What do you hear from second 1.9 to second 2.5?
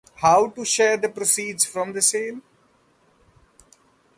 the sale?